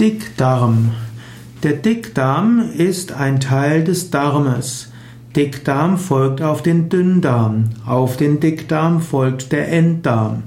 Dickdarm. 0.00 0.90
Der 1.62 1.74
Dickdarm 1.74 2.68
ist 2.76 3.12
ein 3.12 3.38
Teil 3.38 3.84
des 3.84 4.10
Darmes. 4.10 4.90
Dickdarm 5.36 5.98
folgt 5.98 6.42
auf 6.42 6.62
den 6.62 6.88
Dünndarm. 6.88 7.70
Auf 7.86 8.16
den 8.16 8.40
Dickdarm 8.40 9.00
folgt 9.00 9.52
der 9.52 9.70
Enddarm. 9.70 10.42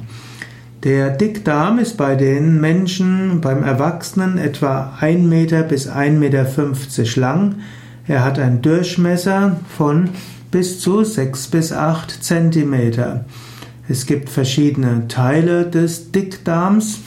Der 0.83 1.11
Dickdarm 1.11 1.79
ist 1.79 1.95
bei 1.95 2.15
den 2.15 2.59
Menschen, 2.59 3.39
beim 3.39 3.63
Erwachsenen 3.63 4.37
etwa 4.37 4.97
1 4.99 5.25
Meter 5.25 5.63
bis 5.63 5.89
1,50 5.89 6.11
Meter 6.11 7.21
lang. 7.21 7.55
Er 8.05 8.25
hat 8.25 8.39
einen 8.39 8.61
Durchmesser 8.61 9.61
von 9.77 10.09
bis 10.51 10.81
zu 10.81 11.05
6 11.05 11.47
bis 11.47 11.71
8 11.71 12.21
Zentimeter. 12.21 13.23
Es 13.87 14.05
gibt 14.05 14.29
verschiedene 14.29 15.07
Teile 15.07 15.65
des 15.65 16.11
Dickdarms. 16.11 16.99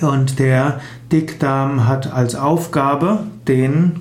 Und 0.00 0.38
der 0.38 0.80
Dickdarm 1.12 1.86
hat 1.86 2.12
als 2.12 2.34
Aufgabe, 2.34 3.20
den 3.46 4.00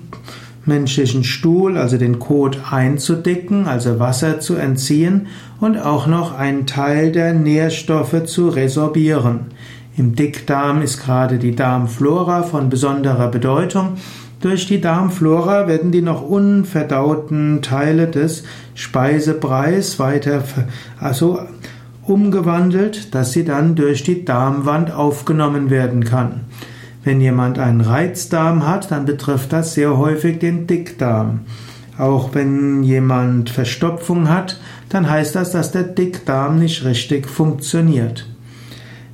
menschlichen 0.65 1.23
Stuhl, 1.23 1.77
also 1.77 1.97
den 1.97 2.19
Kot 2.19 2.59
einzudicken, 2.71 3.67
also 3.67 3.99
Wasser 3.99 4.39
zu 4.39 4.55
entziehen 4.55 5.27
und 5.59 5.77
auch 5.77 6.07
noch 6.07 6.37
einen 6.37 6.65
Teil 6.65 7.11
der 7.11 7.33
Nährstoffe 7.33 8.23
zu 8.25 8.49
resorbieren. 8.49 9.47
Im 9.97 10.15
Dickdarm 10.15 10.81
ist 10.81 11.03
gerade 11.03 11.39
die 11.39 11.55
Darmflora 11.55 12.43
von 12.43 12.69
besonderer 12.69 13.29
Bedeutung. 13.29 13.97
Durch 14.39 14.67
die 14.67 14.79
Darmflora 14.79 15.67
werden 15.67 15.91
die 15.91 16.01
noch 16.01 16.21
unverdauten 16.21 17.61
Teile 17.61 18.07
des 18.07 18.43
Speisebreis 18.75 19.99
weiter 19.99 20.43
also 21.01 21.39
umgewandelt, 22.09 23.13
dass 23.13 23.31
sie 23.31 23.45
dann 23.45 23.75
durch 23.75 24.03
die 24.03 24.25
Darmwand 24.25 24.91
aufgenommen 24.91 25.69
werden 25.69 26.03
kann. 26.03 26.41
Wenn 27.03 27.21
jemand 27.21 27.59
einen 27.59 27.81
Reizdarm 27.81 28.67
hat, 28.67 28.91
dann 28.91 29.05
betrifft 29.05 29.53
das 29.53 29.73
sehr 29.73 29.97
häufig 29.97 30.39
den 30.39 30.67
Dickdarm. 30.67 31.41
Auch 31.97 32.33
wenn 32.33 32.83
jemand 32.83 33.49
Verstopfung 33.49 34.29
hat, 34.29 34.59
dann 34.89 35.09
heißt 35.09 35.35
das, 35.35 35.51
dass 35.51 35.71
der 35.71 35.83
Dickdarm 35.83 36.59
nicht 36.59 36.83
richtig 36.83 37.27
funktioniert. 37.27 38.25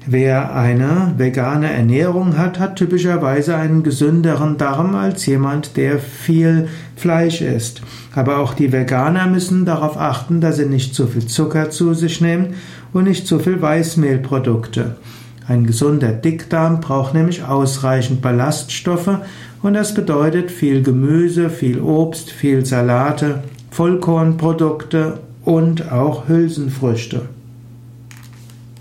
Wer 0.07 0.53
eine 0.53 1.15
vegane 1.17 1.73
Ernährung 1.73 2.37
hat, 2.37 2.59
hat 2.59 2.75
typischerweise 2.75 3.55
einen 3.55 3.81
gesünderen 3.81 4.57
Darm 4.57 4.93
als 4.93 5.25
jemand, 5.25 5.77
der 5.77 5.97
viel 5.97 6.67
Fleisch 6.95 7.41
isst. 7.41 7.81
Aber 8.13 8.37
auch 8.37 8.53
die 8.53 8.71
Veganer 8.71 9.25
müssen 9.25 9.65
darauf 9.65 9.97
achten, 9.97 10.41
dass 10.41 10.57
sie 10.57 10.67
nicht 10.67 10.93
zu 10.93 11.07
viel 11.07 11.25
Zucker 11.25 11.71
zu 11.71 11.95
sich 11.95 12.21
nehmen 12.21 12.53
und 12.93 13.05
nicht 13.05 13.25
zu 13.25 13.39
viel 13.39 13.59
Weißmehlprodukte. 13.59 14.97
Ein 15.47 15.65
gesunder 15.65 16.11
Dickdarm 16.11 16.81
braucht 16.81 17.15
nämlich 17.15 17.43
ausreichend 17.43 18.21
Ballaststoffe 18.21 19.19
und 19.63 19.73
das 19.73 19.95
bedeutet 19.95 20.51
viel 20.51 20.83
Gemüse, 20.83 21.49
viel 21.49 21.79
Obst, 21.79 22.29
viel 22.29 22.63
Salate, 22.63 23.43
Vollkornprodukte 23.71 25.19
und 25.43 25.91
auch 25.91 26.27
Hülsenfrüchte. 26.27 27.23